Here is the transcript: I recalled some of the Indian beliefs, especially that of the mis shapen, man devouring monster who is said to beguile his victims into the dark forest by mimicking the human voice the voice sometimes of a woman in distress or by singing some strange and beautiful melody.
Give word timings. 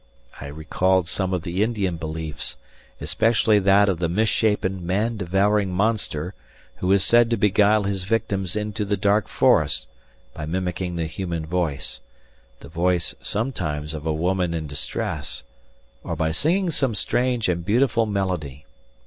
I 0.39 0.47
recalled 0.47 1.07
some 1.07 1.31
of 1.31 1.43
the 1.43 1.61
Indian 1.61 1.97
beliefs, 1.97 2.57
especially 2.99 3.59
that 3.59 3.87
of 3.87 3.99
the 3.99 4.09
mis 4.09 4.29
shapen, 4.29 4.83
man 4.83 5.15
devouring 5.17 5.71
monster 5.71 6.33
who 6.77 6.91
is 6.91 7.03
said 7.03 7.29
to 7.29 7.37
beguile 7.37 7.83
his 7.83 8.03
victims 8.03 8.55
into 8.55 8.83
the 8.83 8.97
dark 8.97 9.27
forest 9.27 9.85
by 10.33 10.47
mimicking 10.47 10.95
the 10.95 11.05
human 11.05 11.45
voice 11.45 11.99
the 12.61 12.67
voice 12.67 13.13
sometimes 13.21 13.93
of 13.93 14.07
a 14.07 14.11
woman 14.11 14.55
in 14.55 14.65
distress 14.65 15.43
or 16.03 16.15
by 16.15 16.31
singing 16.31 16.71
some 16.71 16.95
strange 16.95 17.47
and 17.47 17.63
beautiful 17.63 18.07
melody. 18.07 18.65